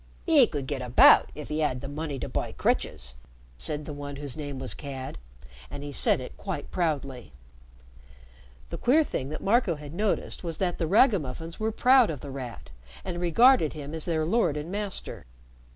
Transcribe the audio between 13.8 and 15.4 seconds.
as their lord and master.